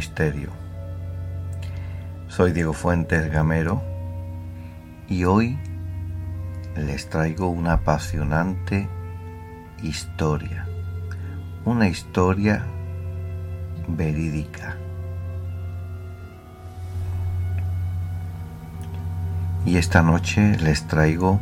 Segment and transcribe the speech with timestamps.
[0.00, 0.48] misterio.
[2.28, 3.82] Soy Diego Fuentes Gamero
[5.10, 5.58] y hoy
[6.74, 8.88] les traigo una apasionante
[9.82, 10.66] historia.
[11.66, 12.64] Una historia
[13.88, 14.78] verídica.
[19.66, 21.38] Y esta noche les traigo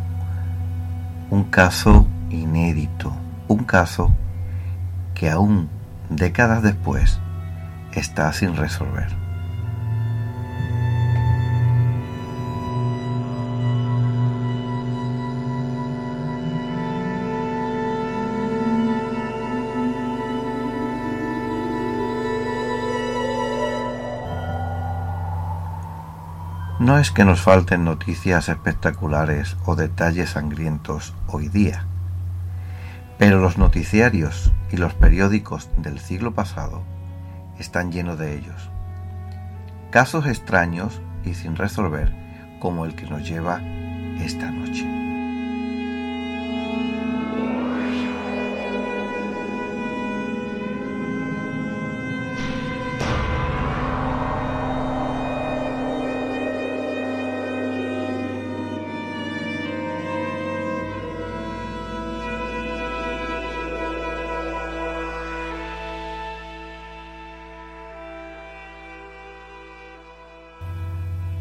[1.30, 3.12] un caso inédito,
[3.46, 4.12] un caso
[5.14, 5.68] que aún
[6.10, 7.20] décadas después
[7.98, 9.08] está sin resolver.
[26.78, 31.84] No es que nos falten noticias espectaculares o detalles sangrientos hoy día,
[33.18, 36.82] pero los noticiarios y los periódicos del siglo pasado
[37.58, 38.70] están llenos de ellos.
[39.90, 42.12] Casos extraños y sin resolver
[42.60, 43.60] como el que nos lleva
[44.18, 44.97] esta noche.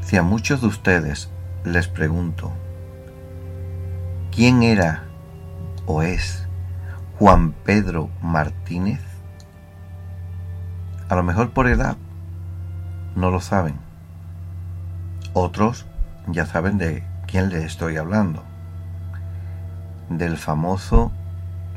[0.07, 1.29] Si a muchos de ustedes
[1.66, 2.53] les pregunto,
[4.34, 5.03] ¿quién era
[5.85, 6.47] o es
[7.19, 9.01] Juan Pedro Martínez?
[11.09, 11.97] A lo mejor por edad
[13.17, 13.75] no lo saben.
[15.34, 15.85] Otros
[16.28, 18.44] ya saben de quién les estoy hablando.
[20.07, 21.12] Del famoso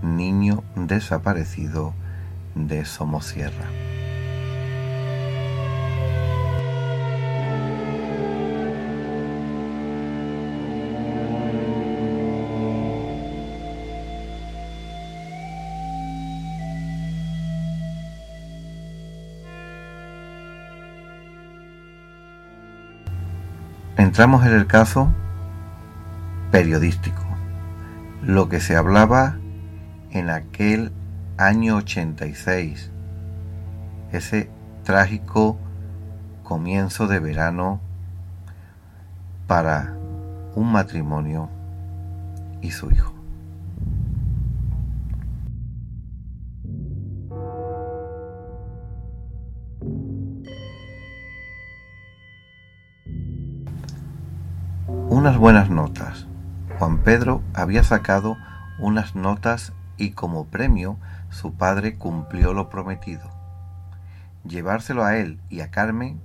[0.02, 1.94] niño desaparecido
[2.54, 3.89] de Somosierra.
[24.10, 25.08] Entramos en el caso
[26.50, 27.22] periodístico,
[28.24, 29.36] lo que se hablaba
[30.10, 30.90] en aquel
[31.38, 32.90] año 86,
[34.10, 34.50] ese
[34.82, 35.58] trágico
[36.42, 37.80] comienzo de verano
[39.46, 39.94] para
[40.56, 41.48] un matrimonio
[42.62, 43.19] y su hijo.
[55.20, 56.26] Unas buenas notas.
[56.78, 58.38] Juan Pedro había sacado
[58.78, 60.96] unas notas y como premio
[61.28, 63.28] su padre cumplió lo prometido.
[64.48, 66.18] Llevárselo a él y a Carmen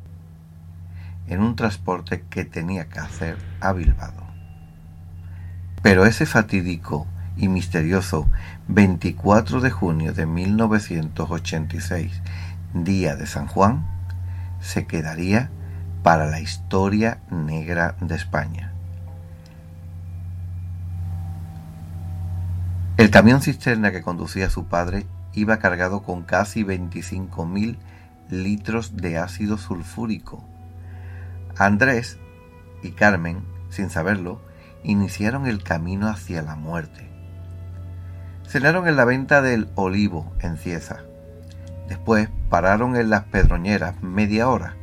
[1.27, 4.13] en un transporte que tenía que hacer a Bilbao.
[5.81, 8.29] Pero ese fatídico y misterioso
[8.69, 12.21] 24 de junio de 1986,
[12.73, 13.85] día de San Juan,
[14.61, 15.49] se quedaría
[16.01, 18.71] para la historia negra de España.
[22.97, 27.75] El camión cisterna que conducía su padre iba cargado con casi 25.000
[28.29, 30.45] litros de ácido sulfúrico.
[31.57, 32.17] Andrés
[32.83, 34.39] y Carmen, sin saberlo,
[34.83, 37.11] iniciaron el camino hacia la muerte.
[38.47, 40.99] Cenaron en la venta del Olivo, en Cieza.
[41.89, 44.77] Después pararon en las Pedroñeras media hora.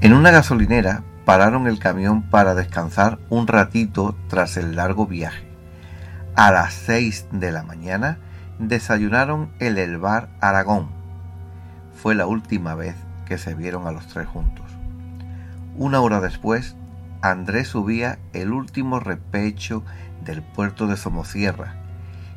[0.00, 5.47] En una gasolinera pararon el camión para descansar un ratito tras el largo viaje
[6.38, 8.20] a las 6 de la mañana
[8.60, 10.88] desayunaron en el bar Aragón.
[12.00, 12.94] Fue la última vez
[13.26, 14.64] que se vieron a los tres juntos.
[15.74, 16.76] Una hora después,
[17.22, 19.82] Andrés subía el último repecho
[20.24, 21.74] del puerto de Somosierra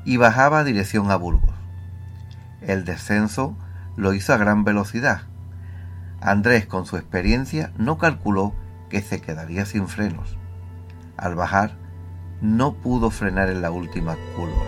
[0.04, 1.54] y bajaba a dirección a Burgos.
[2.62, 3.56] El descenso
[3.98, 5.22] lo hizo a gran velocidad.
[6.22, 8.56] Andrés, con su experiencia, no calculó
[8.90, 10.38] que se quedaría sin frenos.
[11.18, 11.81] Al bajar,
[12.42, 14.66] no pudo frenar en la última curva.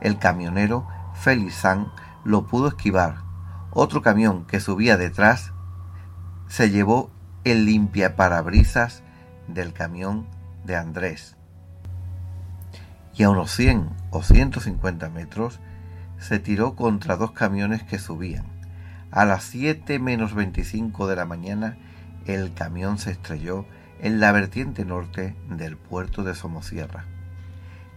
[0.00, 1.92] El camionero Felizán
[2.24, 3.16] lo pudo esquivar.
[3.70, 5.52] Otro camión que subía detrás
[6.48, 7.10] se llevó
[7.44, 9.02] el limpiaparabrisas
[9.48, 10.26] del camión
[10.64, 11.36] de Andrés.
[13.14, 15.60] Y a unos 100 o 150 metros
[16.18, 18.44] se tiró contra dos camiones que subían.
[19.10, 21.76] A las 7 menos 25 de la mañana
[22.26, 23.66] el camión se estrelló
[24.02, 27.04] en la vertiente norte del puerto de Somosierra,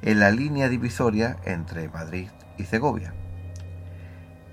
[0.04, 2.30] en la línea divisoria entre Madrid
[2.60, 3.16] y Segovia.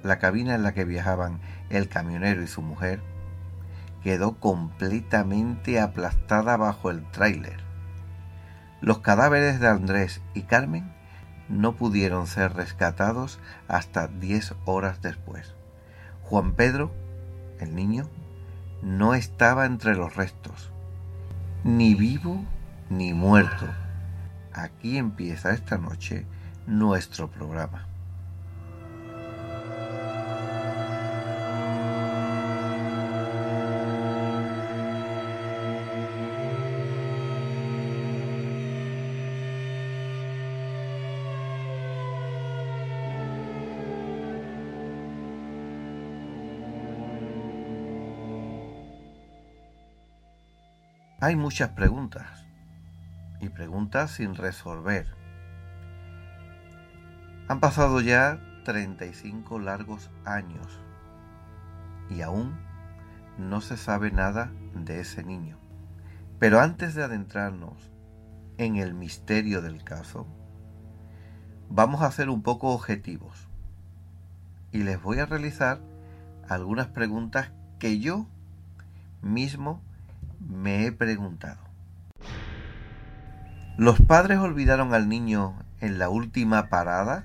[0.03, 3.03] La cabina en la que viajaban el camionero y su mujer
[4.03, 7.61] quedó completamente aplastada bajo el tráiler.
[8.81, 10.91] Los cadáveres de Andrés y Carmen
[11.51, 13.39] no pudieron ser rescatados
[13.69, 15.55] hasta diez horas después.
[16.23, 16.95] Juan Pedro,
[17.61, 18.09] el niño,
[18.81, 20.72] no estaba entre los restos,
[21.65, 22.45] ni vivo
[22.91, 23.67] ni muerto.
[24.53, 26.27] Aquí empieza esta noche
[26.67, 27.87] nuestro programa.
[51.23, 52.49] Hay muchas preguntas
[53.41, 55.07] y preguntas sin resolver.
[57.47, 60.81] Han pasado ya 35 largos años
[62.11, 62.59] y aún
[63.39, 65.59] no se sabe nada de ese niño.
[66.41, 67.93] Pero antes de adentrarnos
[68.59, 70.27] en el misterio del caso,
[71.71, 73.47] vamos a ser un poco objetivos
[74.73, 75.81] y les voy a realizar
[76.49, 78.27] algunas preguntas que yo
[79.21, 79.85] mismo
[80.49, 81.61] me he preguntado.
[83.77, 87.25] ¿Los padres olvidaron al niño en la última parada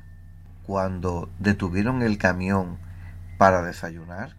[0.65, 2.77] cuando detuvieron el camión
[3.37, 4.35] para desayunar?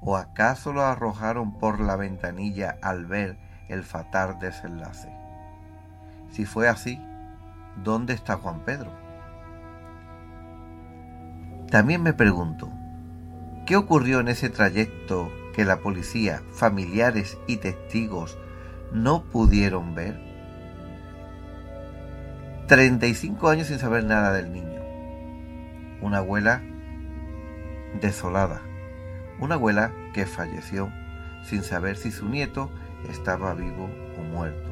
[0.00, 3.38] ¿O acaso lo arrojaron por la ventanilla al ver
[3.68, 5.10] el fatal desenlace?
[6.30, 7.00] Si fue así,
[7.82, 8.92] ¿dónde está Juan Pedro?
[11.70, 12.70] También me pregunto,
[13.66, 18.36] ¿Qué ocurrió en ese trayecto que la policía, familiares y testigos
[18.92, 20.20] no pudieron ver?
[22.66, 24.82] 35 años sin saber nada del niño.
[26.02, 26.62] Una abuela
[28.02, 28.60] desolada.
[29.40, 30.92] Una abuela que falleció
[31.42, 32.70] sin saber si su nieto
[33.08, 33.88] estaba vivo
[34.18, 34.70] o muerto.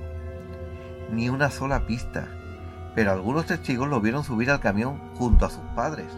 [1.11, 2.29] Ni una sola pista,
[2.95, 6.13] pero algunos testigos lo vieron subir al camión junto a sus padres.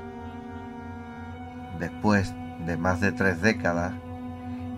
[1.78, 2.34] Después
[2.66, 3.92] de más de tres décadas,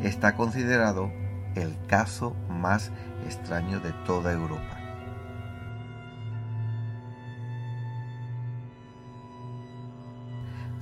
[0.01, 1.11] está considerado
[1.55, 2.91] el caso más
[3.25, 4.77] extraño de toda Europa.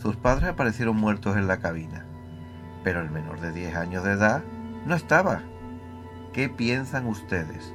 [0.04, 2.04] Sus padres aparecieron muertos en la cabina,
[2.82, 4.42] pero el menor de 10 años de edad
[4.84, 5.40] no estaba.
[6.34, 7.72] ¿Qué piensan ustedes?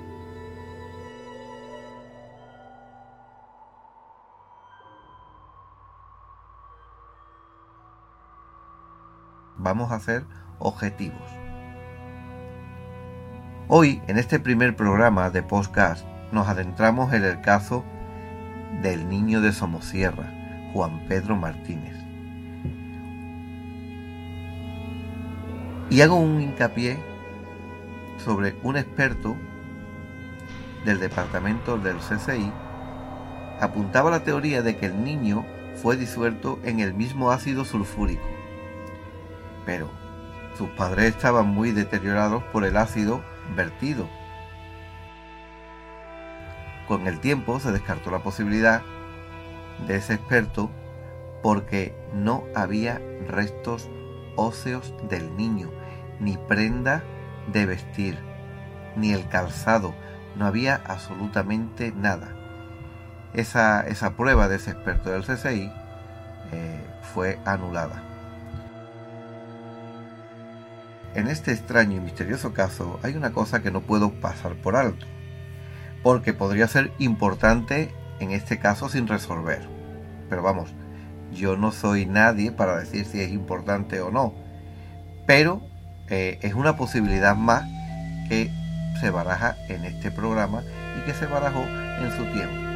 [9.60, 10.24] Vamos a ser
[10.58, 11.22] objetivos.
[13.68, 17.84] Hoy, en este primer programa de podcast, nos adentramos en el caso
[18.82, 21.96] del niño de Somosierra, Juan Pedro Martínez.
[25.92, 26.98] Y hago un hincapié
[28.24, 29.36] sobre un experto
[30.86, 32.52] del departamento del CCI
[33.60, 38.39] apuntaba la teoría de que el niño fue disuelto en el mismo ácido sulfúrico
[39.66, 39.90] pero
[40.58, 43.22] sus padres estaban muy deteriorados por el ácido
[43.56, 44.08] vertido.
[46.88, 48.82] Con el tiempo se descartó la posibilidad
[49.88, 50.70] de ese experto
[51.42, 53.90] porque no había restos
[54.36, 55.70] óseos del niño,
[56.20, 57.04] ni prenda
[57.52, 58.18] de vestir,
[58.96, 59.94] ni el calzado,
[60.36, 62.36] no había absolutamente nada.
[63.34, 65.72] Esa, esa prueba de ese experto del CCI
[66.52, 68.09] eh, fue anulada.
[71.16, 75.06] En este extraño y misterioso caso hay una cosa que no puedo pasar por alto.
[76.02, 79.68] porque podría ser importante en este caso sin resolver.
[80.30, 80.74] Pero vamos,
[81.34, 84.34] yo no soy nadie para decir si es importante o no.
[85.28, 85.62] Pero
[86.10, 87.64] eh, es una posibilidad más
[88.30, 88.50] que
[89.02, 90.64] se baraja en este programa
[90.98, 92.69] y que se barajó en su tiempo.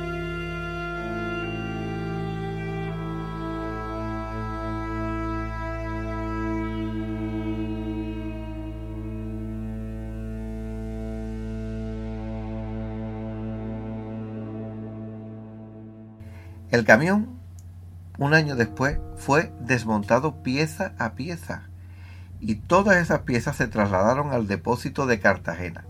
[16.74, 17.28] El camión,
[18.18, 21.70] un año después, fue desmontado pieza a pieza
[22.40, 25.86] y todas esas piezas se trasladaron al depósito de Cartagena.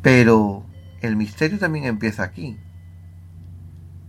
[0.00, 0.64] Pero
[1.00, 2.56] el misterio también empieza aquí.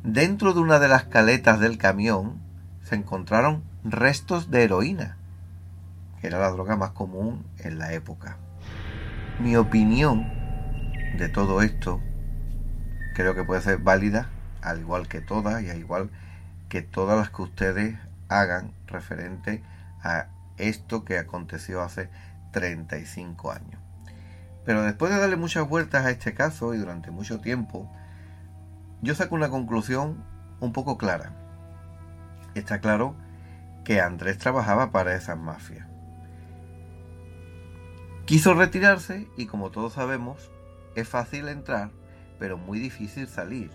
[0.03, 2.39] Dentro de una de las caletas del camión
[2.83, 5.17] se encontraron restos de heroína,
[6.21, 8.37] que era la droga más común en la época.
[9.39, 10.31] Mi opinión
[11.17, 12.03] de todo esto
[13.17, 14.29] creo que puede ser válida,
[14.61, 16.11] al igual que todas y al igual
[16.69, 17.97] que todas las que ustedes
[18.29, 19.63] hagan referente
[20.03, 22.11] a esto que aconteció hace
[22.51, 23.81] 35 años.
[24.65, 27.91] Pero después de darle muchas vueltas a este caso y durante mucho tiempo,
[29.01, 30.23] yo saco una conclusión
[30.59, 31.31] un poco clara.
[32.53, 33.15] Está claro
[33.83, 35.87] que Andrés trabajaba para esas mafias.
[38.25, 40.51] Quiso retirarse y como todos sabemos,
[40.93, 41.89] es fácil entrar
[42.39, 43.71] pero muy difícil salir.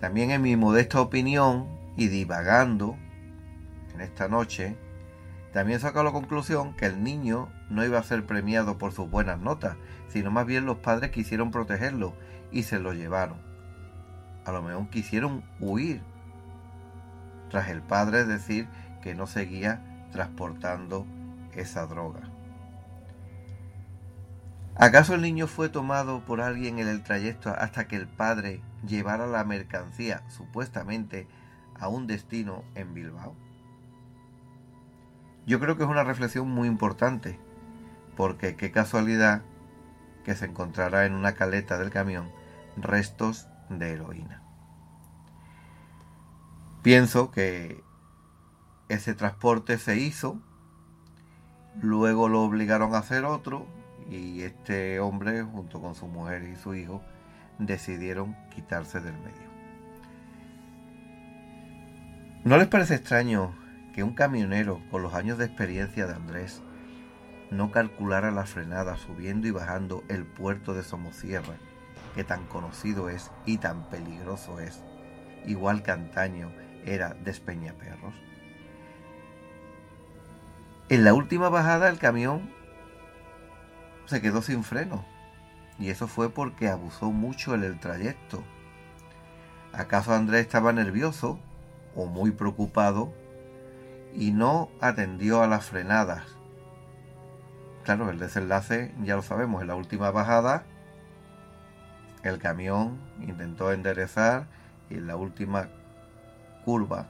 [0.00, 2.96] También en mi modesta opinión y divagando
[3.94, 4.76] en esta noche,
[5.52, 9.38] también saco la conclusión que el niño no iba a ser premiado por sus buenas
[9.38, 9.76] notas,
[10.08, 12.14] sino más bien los padres quisieron protegerlo
[12.50, 13.38] y se lo llevaron.
[14.44, 16.02] A lo mejor quisieron huir,
[17.50, 18.66] tras el padre decir
[19.02, 21.06] que no seguía transportando
[21.54, 22.31] esa droga.
[24.76, 29.26] ¿Acaso el niño fue tomado por alguien en el trayecto hasta que el padre llevara
[29.26, 31.28] la mercancía, supuestamente,
[31.78, 33.36] a un destino en Bilbao?
[35.46, 37.38] Yo creo que es una reflexión muy importante,
[38.16, 39.42] porque qué casualidad
[40.24, 42.30] que se encontrará en una caleta del camión
[42.76, 44.42] restos de heroína.
[46.82, 47.82] Pienso que
[48.88, 50.40] ese transporte se hizo,
[51.80, 53.66] luego lo obligaron a hacer otro,
[54.12, 57.02] y este hombre junto con su mujer y su hijo
[57.58, 59.50] decidieron quitarse del medio.
[62.44, 63.54] ¿No les parece extraño
[63.94, 66.62] que un camionero con los años de experiencia de Andrés
[67.50, 71.54] no calculara la frenada subiendo y bajando el puerto de Somosierra,
[72.14, 74.82] que tan conocido es y tan peligroso es,
[75.46, 76.50] igual que antaño
[76.84, 78.14] era Despeñaperros?
[80.88, 82.50] En la última bajada el camión
[84.06, 85.04] se quedó sin freno.
[85.78, 88.42] Y eso fue porque abusó mucho en el trayecto.
[89.72, 91.38] ¿Acaso Andrés estaba nervioso
[91.96, 93.12] o muy preocupado
[94.14, 96.22] y no atendió a las frenadas?
[97.84, 100.64] Claro, el desenlace ya lo sabemos, en la última bajada
[102.22, 104.46] el camión intentó enderezar
[104.90, 105.68] y en la última
[106.64, 107.08] curva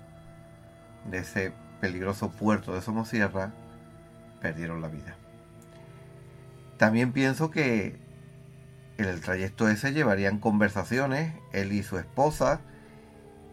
[1.10, 3.52] de ese peligroso puerto de Somosierra
[4.40, 5.16] perdieron la vida.
[6.82, 7.94] También pienso que
[8.98, 12.60] en el trayecto ese llevarían conversaciones, él y su esposa,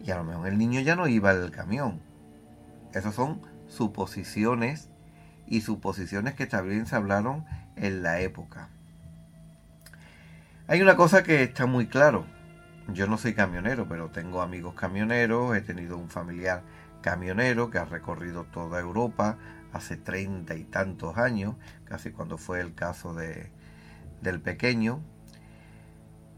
[0.04, 2.00] y a lo mejor el niño ya no iba al camión.
[2.92, 4.90] Esas son suposiciones
[5.46, 7.44] y suposiciones que también se hablaron
[7.76, 8.68] en la época.
[10.66, 12.26] Hay una cosa que está muy claro.
[12.88, 16.64] Yo no soy camionero, pero tengo amigos camioneros, he tenido un familiar
[17.00, 19.38] camionero que ha recorrido toda Europa,
[19.72, 23.50] hace treinta y tantos años, casi cuando fue el caso de,
[24.22, 25.00] del pequeño.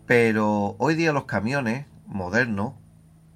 [0.07, 2.75] Pero hoy día los camiones modernos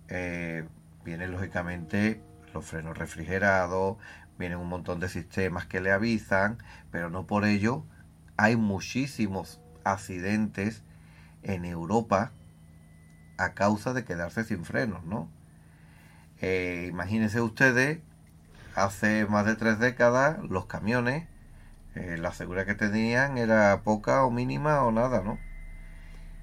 [0.08, 0.66] eh,
[1.04, 2.20] vienen lógicamente
[2.52, 3.96] los frenos refrigerados,
[4.38, 6.58] vienen un montón de sistemas que le avisan,
[6.90, 7.84] pero no por ello
[8.36, 10.82] hay muchísimos accidentes
[11.42, 12.32] en Europa
[13.38, 15.30] a causa de quedarse sin frenos, ¿no?
[16.40, 18.00] Eh, imagínense ustedes
[18.76, 21.26] hace más de tres décadas los camiones,
[21.94, 25.38] eh, la seguridad que tenían era poca o mínima o nada, ¿no?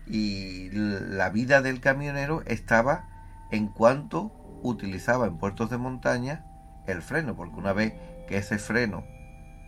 [0.08, 3.08] Y la vida del camionero estaba
[3.52, 4.32] en cuanto
[4.63, 6.44] utilizaba en puertos de montaña
[6.88, 7.94] el freno, porque una vez
[8.28, 9.06] que ese freno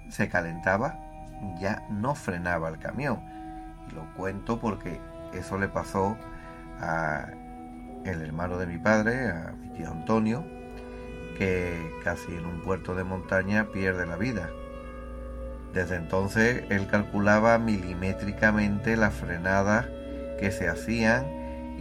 [0.10, 1.00] se calentaba,
[1.60, 3.22] ya no frenaba el camión.
[3.88, 5.00] Y lo cuento porque
[5.34, 6.18] eso le pasó
[6.82, 7.28] a
[8.04, 10.44] el hermano de mi padre, a mi tío Antonio,
[11.38, 14.50] que casi en un puerto de montaña pierde la vida.
[15.74, 19.88] Desde entonces él calculaba milimétricamente las frenadas
[20.40, 21.26] que se hacían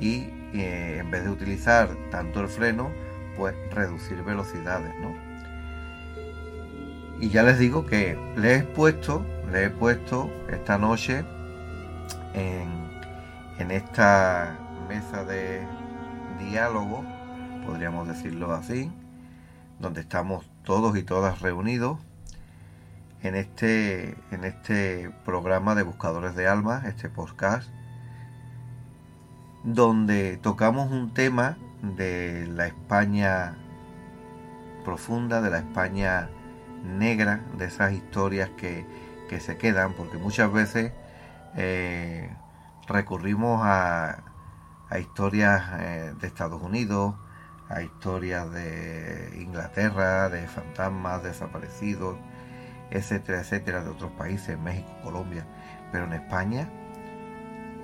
[0.01, 2.91] y eh, en vez de utilizar tanto el freno,
[3.37, 5.15] pues reducir velocidades, ¿no?
[7.21, 11.25] Y ya les digo que le he puesto, le he puesto esta noche
[12.35, 12.69] en,
[13.59, 14.59] en esta
[14.89, 15.63] mesa de
[16.39, 17.05] diálogo,
[17.65, 18.91] podríamos decirlo así,
[19.79, 21.99] donde estamos todos y todas reunidos
[23.23, 27.71] en este, en este programa de Buscadores de Almas, este podcast,
[29.65, 31.57] donde tocamos un tema
[31.97, 33.57] de la España
[34.85, 36.29] profunda, de la España
[36.85, 38.87] negra, de esas historias que,
[39.29, 40.93] que se quedan, porque muchas veces
[41.57, 42.31] eh,
[42.87, 44.23] recurrimos a,
[44.91, 47.15] a historias eh, de Estados Unidos,
[47.69, 52.17] a historias de Inglaterra, de fantasmas desaparecidos,
[52.91, 55.47] etcétera, etcétera, de otros países, México, Colombia,
[55.91, 56.69] pero en España,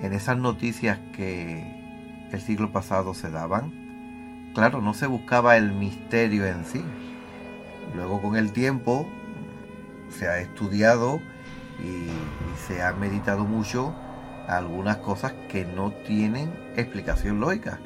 [0.01, 6.47] en esas noticias que el siglo pasado se daban, claro, no se buscaba el misterio
[6.47, 6.85] en sí.
[7.95, 9.09] Luego con el tiempo
[10.11, 11.21] se ha estudiado
[11.83, 12.09] y,
[12.67, 13.95] se ha meditado mucho
[14.47, 17.79] algunas cosas que no tienen explicación lógica.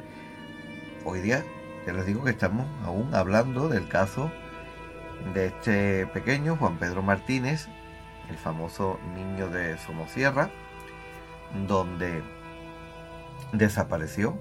[1.05, 1.43] Hoy día,
[1.85, 4.31] ya les digo que estamos aún hablando del caso
[5.33, 7.67] de este pequeño, Juan Pedro Martínez,
[8.29, 10.49] el famoso niño de Somosierra,
[11.67, 12.23] donde
[13.51, 14.37] desapareció,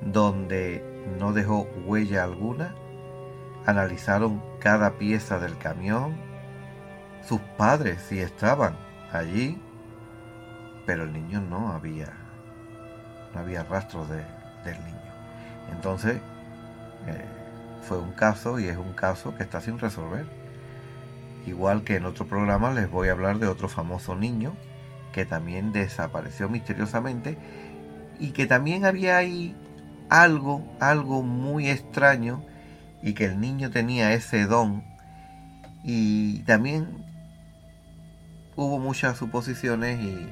[0.00, 0.84] donde
[1.18, 2.74] no dejó huella alguna,
[3.66, 6.16] analizaron cada pieza del camión,
[7.26, 8.76] sus padres sí estaban
[9.12, 9.60] allí,
[10.86, 12.12] pero el niño no había,
[13.34, 14.24] no había rastro de,
[14.64, 14.98] del niño.
[15.72, 16.20] Entonces,
[17.08, 17.24] eh,
[17.82, 20.26] fue un caso y es un caso que está sin resolver.
[21.46, 24.54] Igual que en otro programa les voy a hablar de otro famoso niño
[25.12, 27.38] que también desapareció misteriosamente
[28.20, 29.56] y que también había ahí
[30.10, 32.44] algo, algo muy extraño
[33.02, 34.84] y que el niño tenía ese don
[35.84, 36.88] y también
[38.56, 40.28] hubo muchas suposiciones y,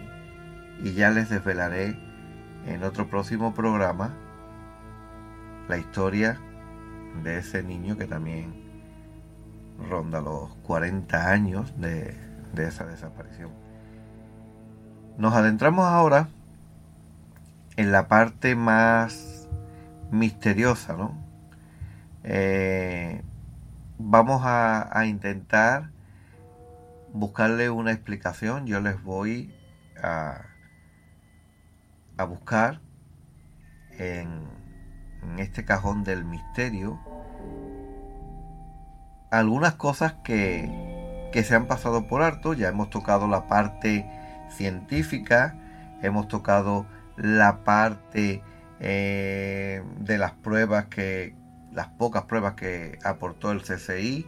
[0.82, 1.96] y ya les desvelaré
[2.66, 4.14] en otro próximo programa
[5.68, 6.38] la historia
[7.22, 8.54] de ese niño que también
[9.88, 12.16] ronda los 40 años de,
[12.56, 13.50] esa desaparición.
[15.18, 16.28] Nos adentramos ahora
[17.76, 19.48] en la parte más
[20.10, 21.14] misteriosa, ¿no?
[22.24, 23.22] Eh,
[23.98, 25.90] vamos a, a, intentar
[27.12, 28.66] buscarle una explicación.
[28.66, 29.54] Yo les voy
[30.02, 30.42] a,
[32.16, 32.80] a buscar
[33.98, 34.46] en
[35.32, 36.98] en este cajón del misterio
[39.30, 42.54] algunas cosas que, que se han pasado por alto.
[42.54, 44.06] Ya hemos tocado la parte
[44.50, 45.54] científica,
[46.02, 48.42] hemos tocado la parte
[48.80, 51.34] eh, de las pruebas que,
[51.72, 54.26] las pocas pruebas que aportó el CCI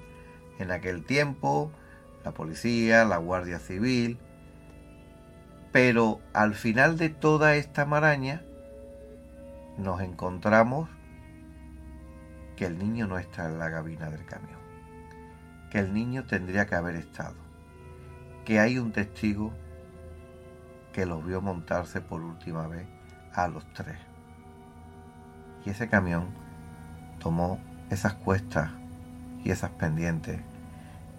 [0.58, 1.72] en aquel tiempo,
[2.24, 4.18] la policía, la Guardia Civil.
[5.72, 8.42] Pero al final de toda esta maraña,
[9.76, 10.88] nos encontramos
[12.58, 14.58] que el niño no está en la cabina del camión,
[15.70, 17.36] que el niño tendría que haber estado,
[18.44, 19.52] que hay un testigo
[20.92, 22.84] que los vio montarse por última vez
[23.32, 23.96] a los tres.
[25.64, 26.26] Y ese camión
[27.20, 28.72] tomó esas cuestas
[29.44, 30.40] y esas pendientes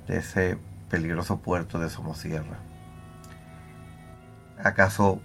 [0.07, 0.57] de ese
[0.89, 2.57] peligroso puerto de Somosierra.
[4.61, 5.21] ¿Acaso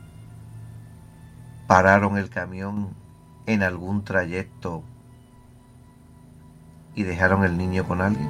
[1.66, 2.94] pararon el camión
[3.46, 4.84] en algún trayecto
[6.94, 8.28] y dejaron el niño con alguien?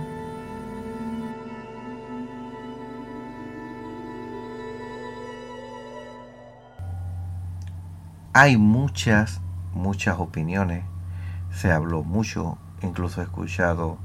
[8.36, 9.40] Hay muchas,
[9.74, 10.84] muchas opiniones.
[11.52, 13.98] Se habló mucho, incluso he escuchado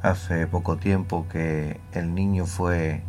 [0.00, 3.02] hace poco tiempo que el niño fue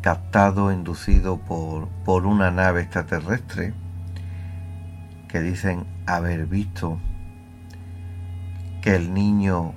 [0.00, 3.72] captado, inducido por, por una nave extraterrestre
[5.28, 6.98] que dicen haber visto
[8.94, 9.72] el niño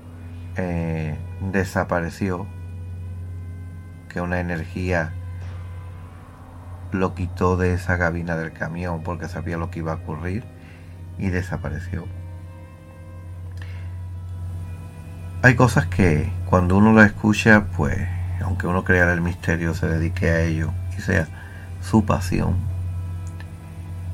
[0.56, 1.18] eh,
[1.52, 2.48] desapareció,
[4.10, 5.14] que una energía
[6.92, 10.44] lo quitó de esa cabina del camión porque sabía lo que iba a ocurrir
[11.18, 12.06] y desapareció.
[15.42, 17.98] Hay cosas que cuando uno lo escucha, pues,
[18.44, 21.28] aunque uno crea el misterio, se dedique a ello y sea
[21.82, 22.56] su pasión,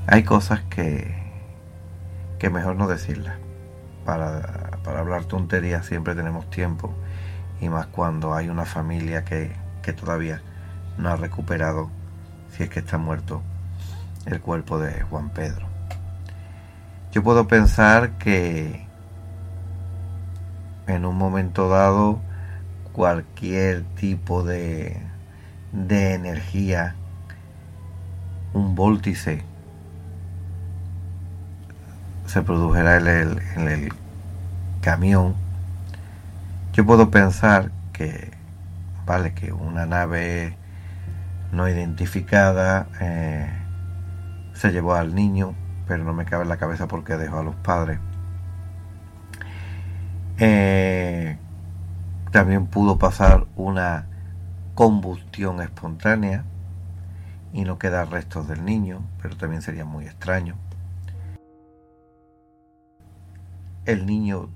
[0.05, 1.17] hay cosas que
[2.39, 3.37] que mejor no decirla.
[4.05, 6.93] Para, para hablar tonterías siempre tenemos tiempo
[7.59, 9.51] y más cuando hay una familia que,
[9.83, 10.41] que todavía
[10.97, 11.89] no ha recuperado,
[12.55, 13.41] si es que está muerto,
[14.27, 15.65] el cuerpo de Juan Pedro.
[17.11, 18.87] Yo puedo pensar que
[20.87, 22.21] en un momento dado
[22.93, 25.01] cualquier tipo de,
[25.73, 26.95] de energía,
[28.53, 29.43] un vórtice,
[32.25, 34.06] se produjera en el, en el
[34.87, 35.35] camión,
[36.71, 38.31] yo puedo pensar que,
[39.05, 40.55] vale, que una nave
[41.51, 43.51] no identificada eh,
[44.53, 45.55] se llevó al niño,
[45.89, 47.99] pero no me cabe en la cabeza porque dejó a los padres.
[50.37, 51.37] Eh,
[52.31, 54.05] también pudo pasar una
[54.73, 56.45] combustión espontánea
[57.51, 60.55] y no quedar restos del niño, pero también sería muy extraño.
[63.83, 64.47] El niño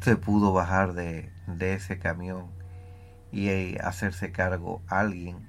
[0.00, 2.46] se pudo bajar de, de ese camión
[3.32, 5.46] y eh, hacerse cargo alguien,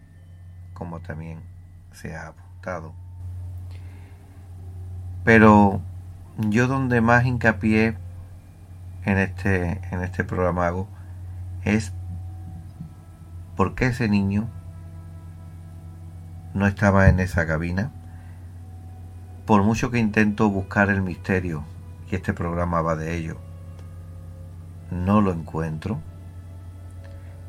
[0.74, 1.42] como también
[1.94, 2.94] se ha apuntado.
[5.24, 5.82] Pero
[6.38, 7.96] yo donde más hincapié
[9.06, 10.88] en este, en este programa hago
[11.64, 11.94] es
[13.56, 14.50] por qué ese niño
[16.54, 17.92] no estaba en esa cabina.
[19.46, 21.64] Por mucho que intento buscar el misterio,
[22.10, 23.38] y este programa va de ello,
[24.92, 26.00] no lo encuentro.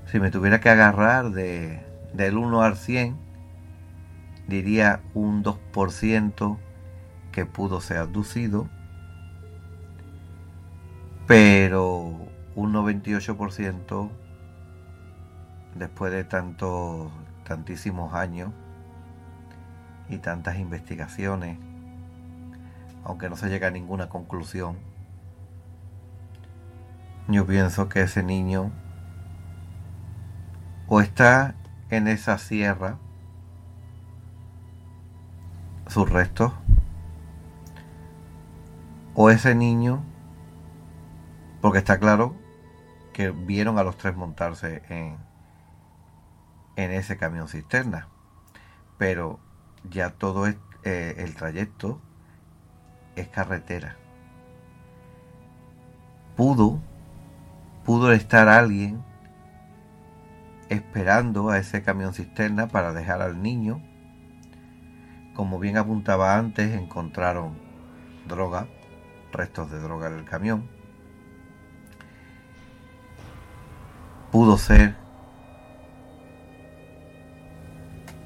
[0.07, 3.17] Si me tuviera que agarrar de, del 1 al 100,
[4.47, 6.59] diría un 2%
[7.33, 8.69] que pudo ser abducido,
[11.27, 12.17] pero
[12.55, 14.11] un 98%
[15.75, 17.11] después de tantos
[17.45, 18.51] tantísimos años
[20.09, 21.59] y tantas investigaciones,
[23.05, 24.77] aunque no se llega a ninguna conclusión,
[27.29, 28.73] yo pienso que ese niño
[30.89, 31.55] o está
[31.89, 32.99] en esa sierra,
[35.87, 36.53] sus restos,
[39.15, 40.03] o ese niño,
[41.61, 42.35] porque está claro
[43.13, 45.17] que vieron a los tres montarse en,
[46.77, 48.09] en ese camión cisterna,
[48.99, 49.39] pero
[49.89, 52.01] ya todo eh, el trayecto
[53.17, 53.97] es carretera.
[56.37, 56.81] Pudo
[57.85, 59.03] pudo estar alguien
[60.69, 63.83] esperando a ese camión cisterna para dejar al niño.
[65.35, 67.55] Como bien apuntaba antes, encontraron
[68.27, 68.67] droga,
[69.33, 70.69] restos de droga en el camión.
[74.31, 74.97] Pudo ser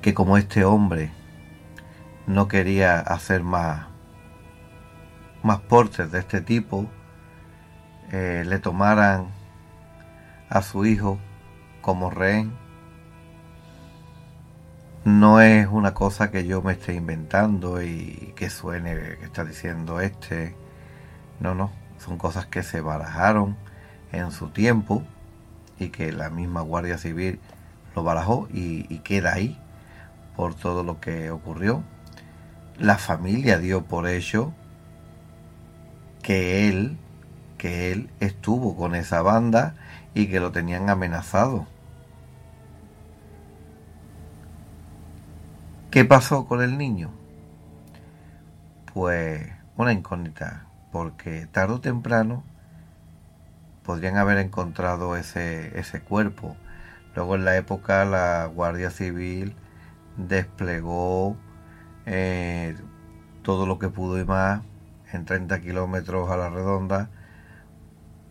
[0.03, 1.11] que como este hombre
[2.27, 3.87] no quería hacer más,
[5.43, 6.89] más portes de este tipo,
[8.13, 9.36] eh, le tomaran
[10.49, 11.19] a su hijo
[11.83, 12.53] como rehén
[15.07, 20.01] no es una cosa que yo me esté inventando y que suene que está diciendo
[20.01, 20.57] este.
[21.39, 21.71] No, no,
[22.05, 23.57] son cosas que se barajaron
[24.11, 25.05] en su tiempo
[25.79, 27.39] y que la misma Guardia Civil
[27.95, 29.57] lo barajó y, queda ahí
[30.35, 31.85] por todo lo que ocurrió.
[32.77, 34.53] La familia dio por hecho
[36.21, 36.99] que él,
[37.59, 39.77] que él estuvo con esa banda
[40.17, 41.67] y que lo tenían amenazado.
[45.91, 47.11] ¿Qué pasó con el niño?
[48.95, 52.45] Pues una incógnita, porque tarde o temprano
[53.85, 56.57] podrían haber encontrado ese, ese cuerpo.
[57.15, 59.55] Luego en la época la Guardia Civil
[60.17, 61.37] desplegó
[62.07, 62.75] eh,
[63.43, 64.63] todo lo que pudo y más
[65.13, 67.11] en 30 kilómetros a la redonda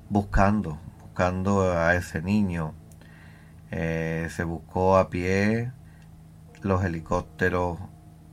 [0.10, 0.80] buscando
[1.16, 2.74] buscando a ese niño.
[3.72, 5.72] Eh, se buscó a pie,
[6.62, 7.80] los helicópteros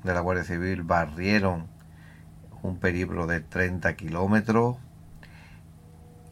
[0.03, 1.69] de la Guardia Civil barrieron
[2.61, 4.79] un periplo de 30 kilómetros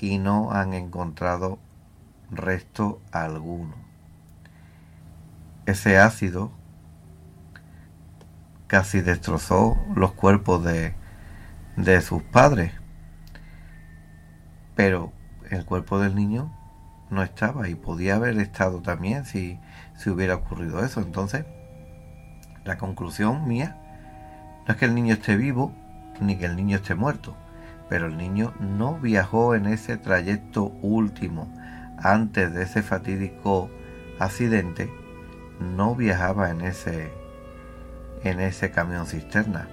[0.01, 1.61] y no han encontrado
[2.33, 3.77] resto alguno.
[5.67, 6.51] Ese ácido
[8.67, 10.95] casi destrozó los cuerpos de,
[11.77, 12.73] de sus padres.
[14.75, 15.13] Pero
[15.51, 16.51] el cuerpo del niño
[17.11, 19.59] no estaba y podía haber estado también si,
[19.97, 21.01] si hubiera ocurrido eso.
[21.01, 21.45] Entonces,
[22.65, 23.77] la conclusión mía
[24.67, 25.73] no es que el niño esté vivo
[26.21, 27.35] ni que el niño esté muerto,
[27.89, 31.49] pero el niño no viajó en ese trayecto último
[31.99, 33.71] antes de ese fatídico
[34.19, 34.91] accidente,
[35.59, 37.11] no viajaba en ese
[38.23, 39.67] en ese camión cisterna.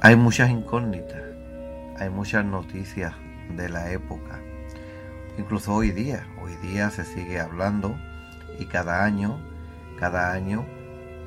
[0.00, 1.29] Hay muchas incógnitas
[2.00, 3.12] hay muchas noticias
[3.56, 4.40] de la época.
[5.36, 7.94] incluso hoy día, hoy día se sigue hablando
[8.58, 9.38] y cada año,
[9.98, 10.64] cada año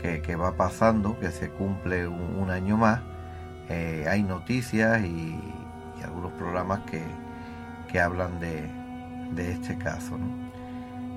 [0.02, 3.00] que, va pasando, que se cumple un, año más,
[3.70, 5.40] eh, hay noticias y,
[6.04, 7.02] algunos programas que,
[7.90, 8.70] que hablan de,
[9.32, 10.18] de, este caso.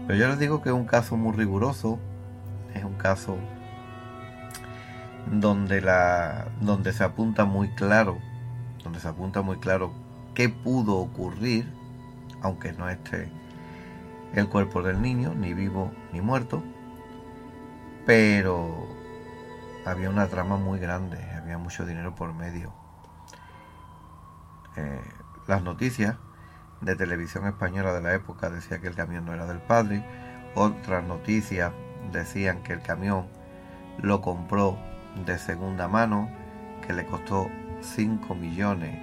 [0.06, 1.98] Pero yo les digo que es un caso muy riguroso,
[2.72, 3.36] es un caso
[5.28, 8.20] donde, la, donde se apunta muy claro,
[8.86, 9.90] donde se apunta muy claro
[10.32, 11.68] qué pudo ocurrir,
[12.40, 13.28] aunque no esté
[14.32, 16.62] el cuerpo del niño, ni vivo ni muerto,
[18.06, 18.86] pero
[19.84, 22.72] había una trama muy grande, había mucho dinero por medio.
[24.76, 25.00] Eh,
[25.48, 26.14] las noticias
[26.80, 30.04] de televisión española de la época decía que el camión no era del padre,
[30.54, 31.72] otras noticias
[32.12, 33.26] decían que el camión
[34.00, 34.78] lo compró
[35.24, 36.30] de segunda mano,
[36.86, 37.48] que le costó
[37.80, 38.98] 5 millones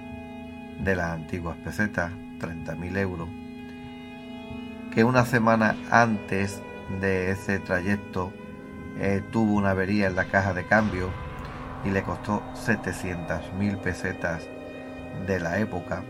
[0.80, 3.28] de las antiguas pesetas, 30.000 euros,
[4.92, 6.62] que una semana antes
[7.00, 8.32] de ese trayecto
[8.98, 11.10] eh, tuvo una avería en la caja de cambio
[11.84, 14.46] y le costó 700.000 pesetas
[15.26, 16.02] de la época.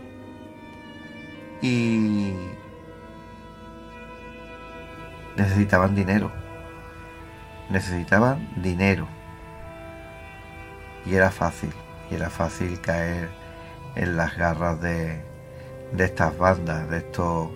[1.61, 2.33] Y
[5.35, 6.31] necesitaban dinero.
[7.69, 9.07] Necesitaban dinero.
[11.05, 11.71] Y era fácil.
[12.09, 13.29] Y era fácil caer
[13.95, 15.23] en las garras de,
[15.93, 17.49] de estas bandas, de estos,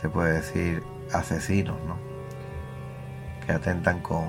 [0.00, 1.96] se puede decir, asesinos, ¿no?
[3.46, 4.26] Que atentan con,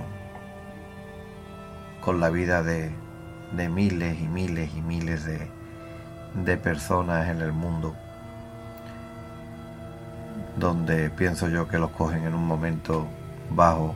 [2.02, 2.92] con la vida de,
[3.56, 5.48] de miles y miles y miles de,
[6.44, 7.96] de personas en el mundo
[10.58, 13.08] donde pienso yo que los cogen en un momento
[13.50, 13.96] bajo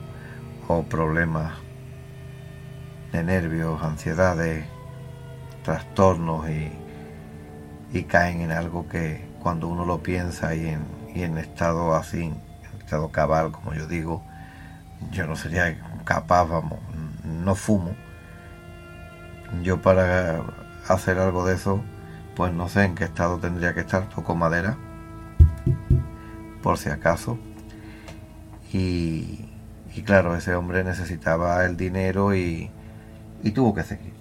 [0.66, 1.52] o problemas
[3.12, 4.66] de nervios, ansiedades,
[5.68, 6.72] trastornos y,
[7.92, 10.80] y, caen en algo que cuando uno lo piensa y en,
[11.14, 12.40] y en estado así, en
[12.80, 14.22] estado cabal, como yo digo,
[15.10, 16.78] yo no sería capaz, vamos,
[17.22, 17.94] no fumo.
[19.62, 20.40] Yo para
[20.88, 21.82] hacer algo de eso,
[22.34, 24.78] pues no sé en qué estado tendría que estar, toco madera
[26.62, 27.38] por si acaso.
[28.72, 29.44] Y,
[30.06, 32.70] claro, ese hombre necesitaba el dinero y,
[33.54, 34.17] tuvo que seguir.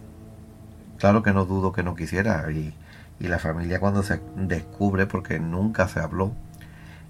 [0.97, 2.49] Claro que no dudo que no quisiera.
[2.51, 2.73] Y,
[3.19, 6.33] y la familia cuando se descubre, porque nunca se habló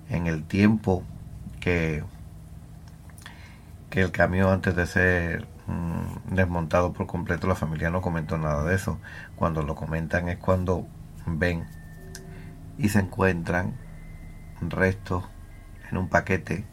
[0.10, 1.04] en el tiempo
[1.60, 2.04] que,
[3.90, 8.64] que el camión antes de ser mm, desmontado por completo, la familia no comentó nada
[8.64, 9.00] de eso.
[9.36, 10.88] Cuando lo comentan es cuando
[11.26, 11.66] ven
[12.78, 13.74] y se encuentran
[14.62, 15.26] restos
[15.92, 16.66] en un paquete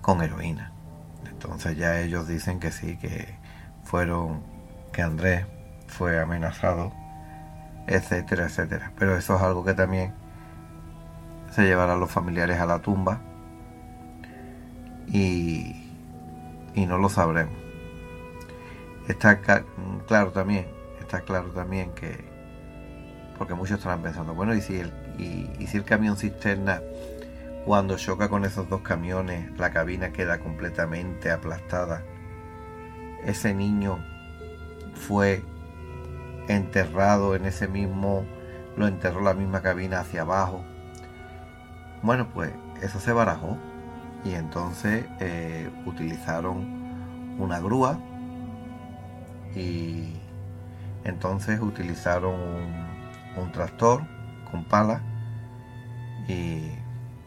[0.00, 0.72] con heroína.
[1.26, 3.34] Entonces ya ellos dicen que sí, que
[3.84, 4.42] fueron,
[4.92, 5.46] que Andrés
[5.86, 6.92] fue amenazado,
[7.86, 8.92] etcétera, etcétera.
[8.98, 10.12] Pero eso es algo que también
[11.50, 13.20] se llevará a los familiares a la tumba
[15.08, 15.76] y,
[16.74, 17.54] y no lo sabremos.
[19.08, 19.40] Está
[20.06, 20.66] claro también,
[21.00, 22.24] está claro también que,
[23.36, 26.80] porque muchos estarán pensando, bueno, y si el y, si el camión cisterna
[27.64, 32.02] cuando choca con esos dos camiones la cabina queda completamente aplastada.
[33.24, 33.98] Ese niño
[34.94, 35.44] fue
[36.48, 38.24] enterrado en ese mismo,
[38.76, 40.64] lo enterró la misma cabina hacia abajo.
[42.02, 42.52] Bueno, pues
[42.82, 43.56] eso se barajó
[44.24, 46.82] y entonces eh, utilizaron
[47.38, 47.98] una grúa
[49.54, 50.16] y
[51.04, 52.34] entonces utilizaron
[53.36, 54.02] un, tractor
[54.50, 55.02] con pala
[56.28, 56.70] y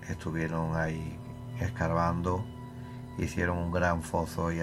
[0.10, 1.20] estuvieron ahí
[1.60, 2.46] escarbando,
[3.18, 4.60] hicieron un gran foso y,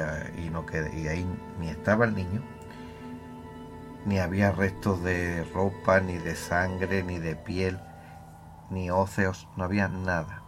[0.50, 1.26] no y ahí
[1.60, 2.42] ni estaba el niño,
[4.06, 7.78] ni había restos de ropa, ni de sangre, ni de piel,
[8.70, 10.42] ni óseos, no había nada.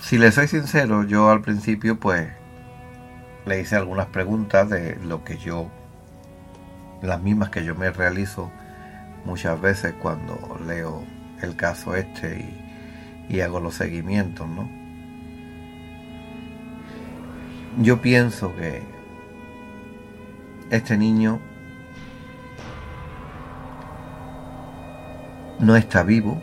[0.00, 2.28] Si le soy sincero, yo al principio pues
[3.46, 5.70] le hice algunas preguntas de lo que yo,
[7.02, 8.50] las mismas que yo me realizo
[9.24, 11.04] muchas veces cuando leo
[11.40, 12.44] el caso este
[13.28, 14.68] y, hago los seguimientos, ¿no?
[17.80, 18.82] Yo pienso que
[20.74, 21.40] este niño
[25.60, 26.42] no está vivo.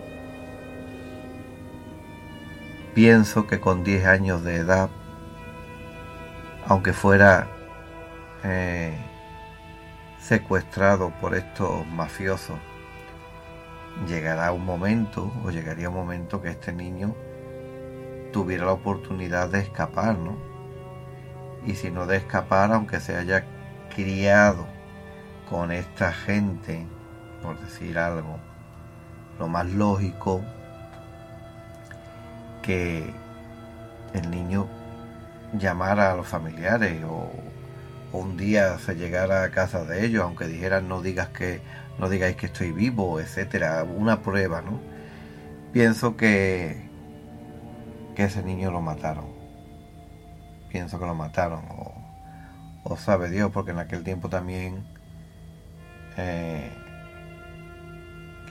[2.93, 4.89] Pienso que con 10 años de edad,
[6.65, 7.47] aunque fuera
[8.43, 8.97] eh,
[10.19, 12.57] secuestrado por estos mafiosos,
[14.07, 17.15] llegará un momento o llegaría un momento que este niño
[18.31, 20.37] tuviera la oportunidad de escapar, ¿no?
[21.65, 23.45] Y si no de escapar, aunque se haya
[23.95, 24.65] criado
[25.49, 26.85] con esta gente,
[27.41, 28.39] por decir algo,
[29.39, 30.41] lo más lógico
[32.61, 33.13] que
[34.13, 34.67] el niño
[35.53, 37.31] llamara a los familiares o,
[38.13, 41.61] un día se llegara a casa de ellos, aunque dijeran no digas que
[41.97, 44.81] no digáis que estoy vivo, etcétera, una prueba, ¿no?
[45.71, 46.89] Pienso que
[48.15, 49.27] que ese niño lo mataron.
[50.69, 52.00] Pienso que lo mataron o,
[52.83, 54.83] o sabe Dios, porque en aquel tiempo también
[56.17, 56.71] eh,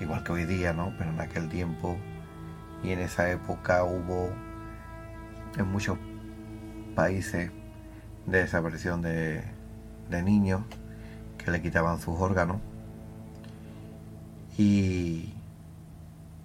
[0.00, 0.94] igual que hoy día, ¿no?
[0.98, 1.96] Pero en aquel tiempo
[2.82, 4.30] y en esa época hubo
[5.56, 5.98] en muchos
[6.94, 7.50] países
[8.26, 9.42] de desaparición de,
[10.08, 10.62] de niños
[11.38, 12.58] que le quitaban sus órganos
[14.56, 15.32] y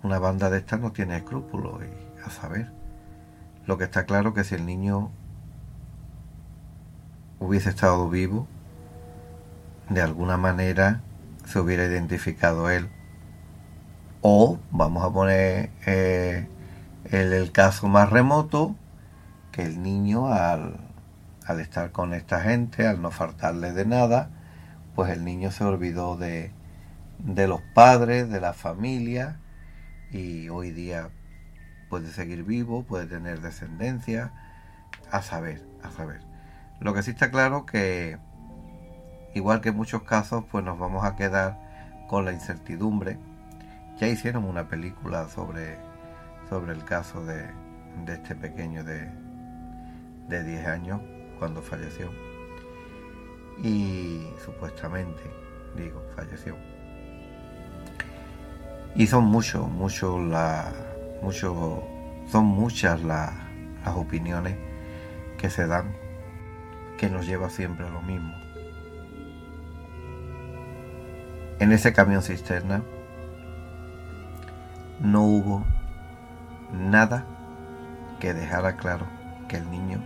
[0.04, 1.82] una banda de estas no tiene escrúpulos
[2.26, 2.70] a saber
[3.66, 5.12] lo que está claro que si el niño
[7.46, 8.48] hubiese estado vivo
[9.90, 11.02] de alguna manera
[11.46, 12.90] se hubiera identificado él
[14.28, 16.48] o vamos a poner eh,
[17.12, 18.76] el, caso más remoto,
[19.52, 20.78] que el niño al,
[21.46, 24.32] al estar con esta gente, al no faltarle de nada,
[24.96, 26.52] pues el niño se olvidó de,
[27.20, 29.38] de los padres, de la familia,
[30.12, 31.12] y hoy día
[31.88, 34.34] puede seguir vivo, puede tener descendencia,
[35.12, 36.25] a saber, a saber.
[36.80, 38.18] Lo que sí está claro que,
[39.34, 41.58] igual que en muchos casos, pues nos vamos a quedar
[42.08, 43.18] con la incertidumbre
[43.98, 45.78] ya hicieron una película sobre,
[46.50, 47.46] sobre el caso de,
[48.08, 49.10] este pequeño de,
[50.28, 51.02] de 10 años
[51.40, 52.10] cuando falleció.
[53.64, 55.22] Y supuestamente,
[55.78, 56.58] digo, falleció.
[58.96, 60.74] Y son muchos, muchos la,
[61.22, 61.56] muchos,
[62.30, 63.32] son muchas las
[63.96, 64.58] opiniones
[65.38, 65.96] que se dan
[66.98, 68.34] que nos lleva siempre a lo mismo.
[71.60, 72.84] En ese camión cisterna
[75.00, 75.64] no hubo
[76.74, 77.26] nada
[78.20, 79.06] que dejara claro
[79.48, 80.02] que el niño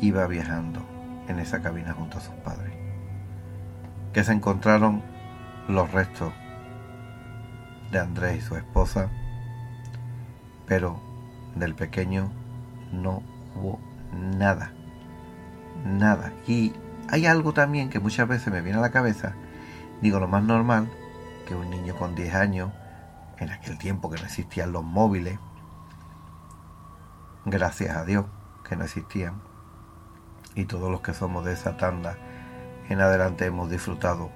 [0.00, 0.80] iba viajando
[1.28, 2.72] en esa cabina junto a sus padres.
[4.12, 5.02] Que se encontraron
[5.68, 6.32] los restos
[7.90, 9.08] de Andrés y su esposa,
[10.66, 11.00] pero
[11.54, 12.30] del pequeño
[12.92, 13.22] no
[13.54, 13.80] hubo
[14.12, 14.72] nada,
[15.84, 16.32] nada.
[16.46, 16.72] Y
[17.08, 19.34] hay algo también que muchas veces me viene a la cabeza,
[20.00, 20.90] digo lo más normal,
[21.46, 22.72] que un niño con 10 años
[23.38, 25.38] en aquel tiempo que no existían los móviles,
[27.44, 28.26] gracias a Dios
[28.68, 29.40] que no existían,
[30.54, 32.16] y todos los que somos de esa tanda
[32.88, 34.30] en adelante hemos disfrutado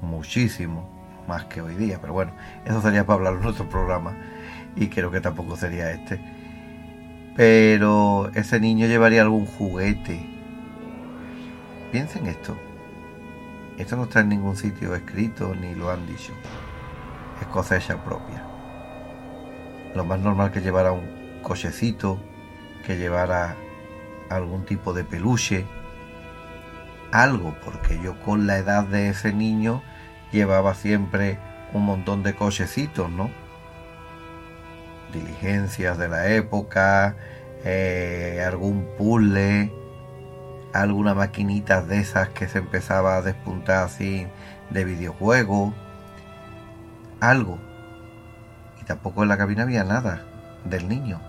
[0.00, 0.88] muchísimo
[1.28, 2.32] más que hoy día, pero bueno,
[2.64, 4.16] eso sería para hablar en otro programa
[4.76, 6.20] y creo que tampoco sería este.
[7.36, 10.37] Pero ese niño llevaría algún juguete.
[11.92, 12.56] Piensen esto.
[13.78, 16.32] Esto no está en ningún sitio escrito ni lo han dicho
[17.40, 18.42] es propia.
[19.94, 22.20] Lo más normal que llevara un cochecito,
[22.86, 23.56] que llevara
[24.28, 25.64] algún tipo de peluche,
[27.10, 29.82] algo, porque yo con la edad de ese niño
[30.30, 31.38] llevaba siempre
[31.72, 33.30] un montón de cochecitos, ¿no?
[35.12, 37.16] Diligencias de la época,
[37.64, 39.72] eh, algún puzzle,
[40.72, 44.26] alguna maquinita de esas que se empezaba a despuntar así
[44.70, 45.74] de videojuegos
[47.20, 47.58] algo.
[48.80, 50.22] Y tampoco en la cabina había nada
[50.64, 51.20] del niño.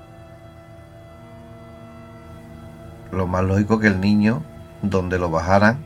[3.11, 4.43] Lo más lógico que el niño,
[4.81, 5.79] donde lo bajaran,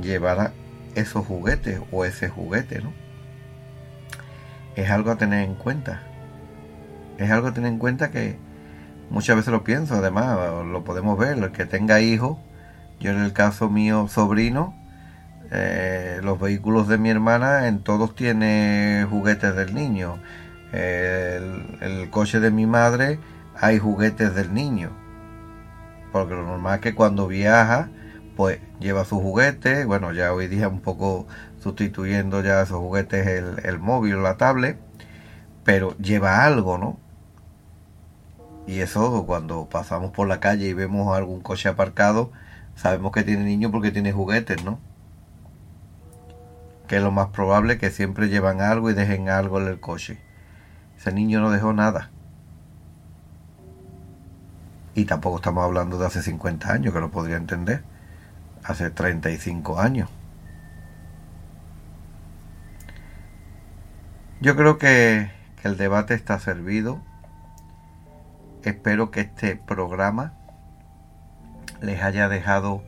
[0.00, 0.52] llevara
[0.94, 2.92] esos juguetes o ese juguete, ¿no?
[4.76, 6.02] Es algo a tener en cuenta.
[7.18, 8.38] Es algo a tener en cuenta que
[9.10, 12.38] muchas veces lo pienso, además lo podemos ver, el que tenga hijos,
[13.00, 14.74] yo en el caso mío sobrino,
[15.50, 20.18] eh, los vehículos de mi hermana en todos tiene juguetes del niño.
[20.72, 23.18] el, coche de mi madre
[23.56, 24.90] hay juguetes del niño.
[26.12, 27.90] Porque lo normal es que cuando viaja,
[28.36, 29.86] pues lleva sus juguetes.
[29.86, 31.26] Bueno, ya hoy día un poco
[31.62, 34.78] sustituyendo ya esos juguetes el, el móvil, la tablet.
[35.64, 36.98] Pero lleva algo, ¿no?
[38.66, 42.32] Y eso cuando pasamos por la calle y vemos algún coche aparcado,
[42.76, 44.78] sabemos que tiene niño porque tiene juguetes, ¿no?
[46.86, 50.18] que es lo más probable que siempre llevan algo y dejen algo en el coche.
[50.96, 52.10] Ese niño no dejó nada.
[54.94, 57.82] Y tampoco estamos hablando de hace 50 años, que lo podría entender.
[58.64, 60.08] Hace 35 años.
[64.40, 67.00] Yo creo que, que el debate está servido.
[68.62, 70.32] Espero que este programa
[71.80, 72.82] les haya dejado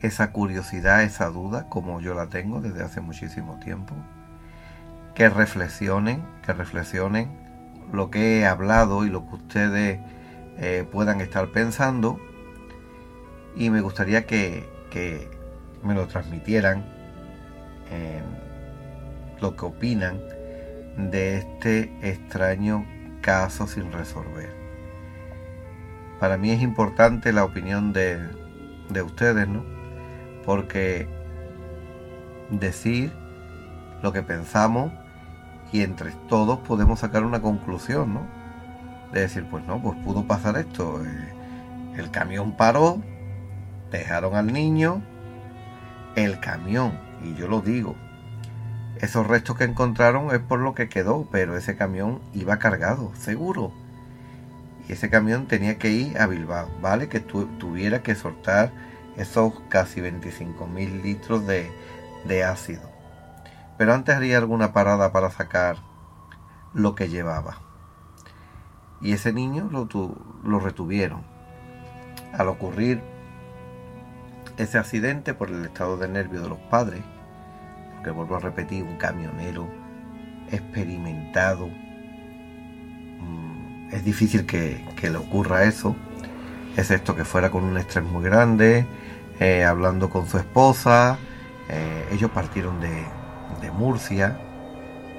[0.00, 3.94] esa curiosidad, esa duda, como yo la tengo desde hace muchísimo tiempo.
[5.14, 7.30] que reflexionen, que reflexionen
[7.92, 10.00] lo que he hablado y lo que ustedes
[10.58, 12.18] eh, puedan estar pensando.
[13.54, 15.30] Y me gustaría que, que
[15.84, 16.84] me lo transmitieran
[19.40, 20.20] lo que opinan
[20.96, 22.86] de este extraño
[23.20, 24.63] caso sin resolver.
[26.24, 28.18] Para mí es importante la opinión de,
[28.88, 29.62] de ustedes, ¿no?
[30.46, 31.06] Porque
[32.48, 33.12] decir
[34.02, 34.90] lo que pensamos
[35.70, 38.22] y entre todos podemos sacar una conclusión, ¿no?
[39.12, 41.04] De decir, pues no, pues pudo pasar esto.
[41.04, 41.34] Eh,
[41.98, 43.02] el camión paró,
[43.90, 45.02] dejaron al niño,
[46.16, 47.96] el camión, y yo lo digo,
[48.98, 53.83] esos restos que encontraron es por lo que quedó, pero ese camión iba cargado, seguro.
[54.88, 57.08] Y ese camión tenía que ir a Bilbao, ¿vale?
[57.08, 58.72] Que tuviera que soltar
[59.16, 61.70] esos casi 25 mil litros de,
[62.26, 62.90] de ácido.
[63.78, 65.76] Pero antes haría alguna parada para sacar
[66.74, 67.58] lo que llevaba.
[69.00, 69.88] Y ese niño lo,
[70.44, 71.22] lo retuvieron.
[72.32, 73.02] Al ocurrir
[74.56, 77.02] ese accidente por el estado de nervio de los padres,
[78.02, 79.66] que vuelvo a repetir, un camionero
[80.50, 81.68] experimentado,
[83.94, 85.94] es difícil que, le ocurra eso,
[86.76, 88.86] excepto que fuera con un estrés muy grande,
[89.40, 91.18] eh, hablando con su esposa,
[91.68, 93.04] eh, ellos partieron de,
[93.60, 94.38] de Murcia,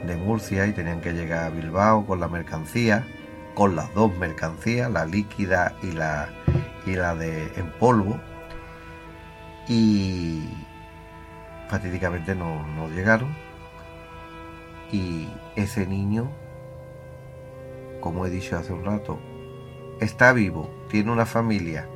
[0.05, 3.05] de Murcia y tenían que llegar a Bilbao con la mercancía,
[3.53, 6.29] con las dos mercancías, la líquida y la,
[6.85, 8.19] y la de en polvo.
[9.67, 10.47] Y,
[11.69, 13.35] fatídicamente no, llegaron.
[14.91, 16.29] Y ese niño,
[18.05, 19.17] como he dicho hace un rato,
[19.99, 21.87] está vivo, tiene una familia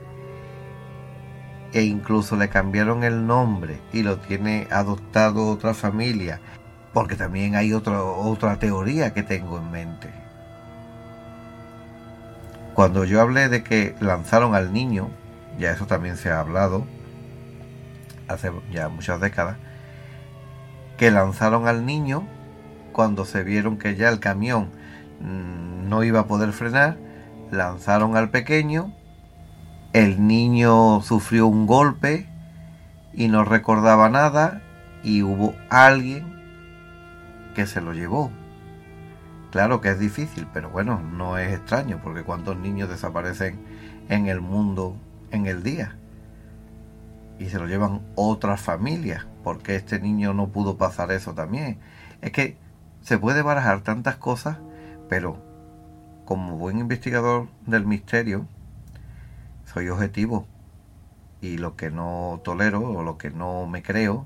[1.71, 6.41] e incluso le cambiaron el nombre y lo tiene adoptado otra familia,
[6.93, 10.09] porque también hay otra, otra teoría que tengo en mente.
[12.73, 15.11] Cuando yo hablé de que lanzaron al niño,
[15.59, 16.87] ya eso también se ha hablado,
[18.27, 19.57] hace ya muchas décadas,
[20.97, 22.23] que lanzaron al niño
[22.93, 24.78] cuando se vieron que ya el camión
[25.19, 26.97] no iba a poder frenar,
[27.51, 28.93] lanzaron al pequeño,
[29.93, 32.27] el niño sufrió un golpe
[33.13, 34.61] y no recordaba nada
[35.03, 36.39] y hubo alguien
[37.55, 38.31] que se lo llevó.
[39.51, 43.59] Claro que es difícil, pero bueno, no es extraño porque cuántos niños desaparecen
[44.07, 44.95] en el mundo
[45.31, 45.95] en el día
[47.39, 49.25] y se lo llevan otras familias.
[49.43, 51.79] porque este niño no pudo pasar eso también?
[52.21, 52.57] Es que
[53.01, 54.57] se puede barajar tantas cosas,
[55.09, 55.41] pero
[56.25, 58.47] como buen investigador del misterio,
[59.65, 60.47] soy objetivo.
[61.41, 64.25] Y lo que no tolero o lo que no me creo,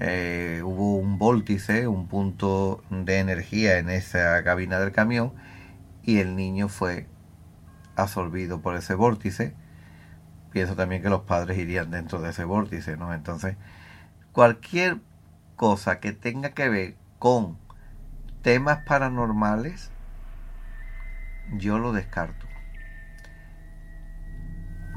[0.00, 5.32] eh, hubo un vórtice, un punto de energía en esa cabina del camión
[6.02, 7.06] y el niño fue
[7.96, 9.54] absorbido por ese vórtice
[10.54, 13.12] pienso también que los padres irían dentro de ese vórtice, ¿no?
[13.12, 13.56] Entonces,
[14.30, 15.00] cualquier
[15.56, 17.58] cosa que tenga que ver con
[18.40, 19.90] temas paranormales,
[21.52, 22.46] yo lo descarto.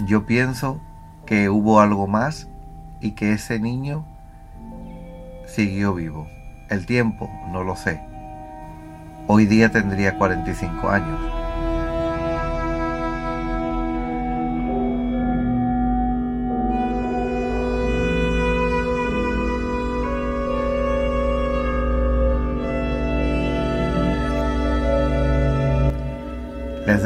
[0.05, 0.81] Yo pienso
[1.25, 2.47] que hubo algo más
[3.01, 4.05] y que ese niño
[5.45, 6.27] siguió vivo.
[6.69, 8.01] El tiempo, no lo sé.
[9.27, 11.36] Hoy día tendría 45 años.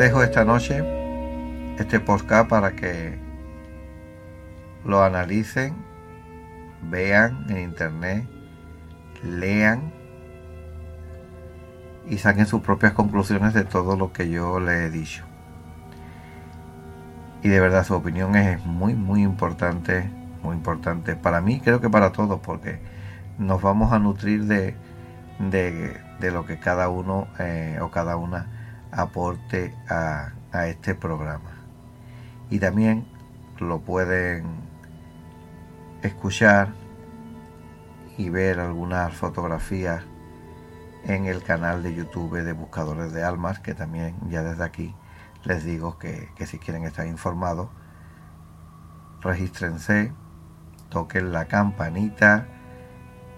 [0.01, 0.83] Dejo esta noche
[1.77, 3.19] este podcast para que
[4.83, 5.75] lo analicen,
[6.89, 8.27] vean en internet,
[9.23, 9.93] lean
[12.07, 15.23] y saquen sus propias conclusiones de todo lo que yo les he dicho.
[17.43, 20.09] Y de verdad su opinión es muy, muy importante,
[20.41, 22.79] muy importante para mí, creo que para todos, porque
[23.37, 24.75] nos vamos a nutrir de,
[25.37, 28.60] de, lo que cada uno eh, o cada una
[28.91, 30.33] aporte a,
[30.65, 31.51] este programa.
[32.49, 33.07] Y también
[33.59, 34.43] lo pueden
[36.01, 36.73] escuchar
[38.17, 40.03] y ver algunas fotografías
[41.05, 44.93] en el canal de YouTube de Buscadores de Almas, que también ya desde aquí
[45.45, 47.69] les digo que, que si quieren estar informados,
[49.21, 50.11] regístrense,
[50.89, 52.45] toquen la campanita,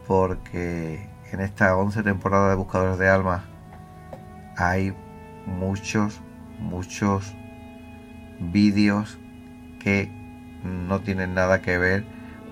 [0.07, 3.43] porque en esta 11 temporada de Buscadores de Almas
[4.57, 4.95] hay
[5.45, 6.19] muchos,
[6.59, 7.33] muchos
[8.39, 9.17] vídeos
[9.79, 10.09] que
[10.63, 12.05] no tienen nada que ver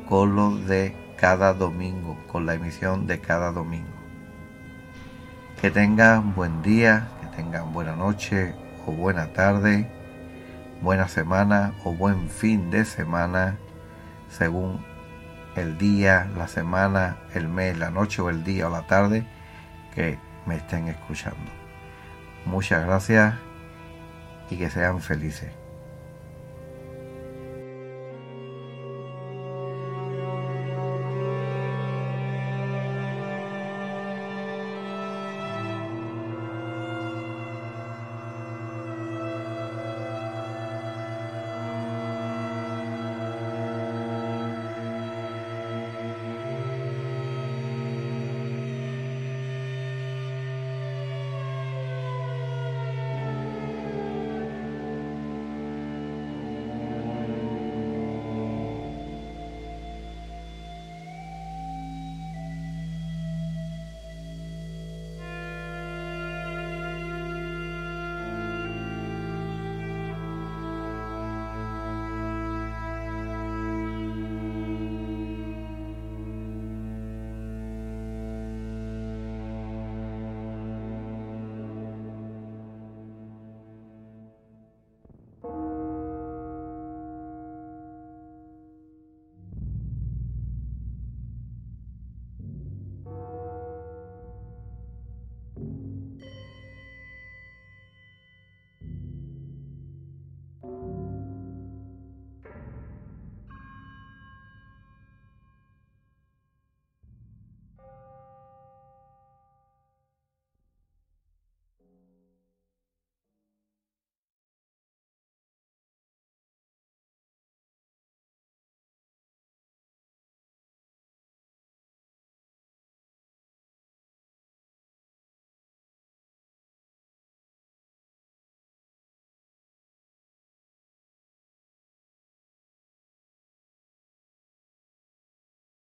[0.07, 3.87] con lo de cada domingo, con la emisión de cada domingo.
[5.61, 9.87] Que tengan buen día, que tengan buena noche o buena tarde,
[10.81, 13.57] buena semana o buen fin de semana,
[14.29, 14.83] según
[15.55, 19.25] el día, la semana, el mes, la noche o el día o la tarde
[19.93, 21.60] que me estén escuchando.
[22.45, 23.35] Muchas gracias
[24.49, 25.60] y que sean felices.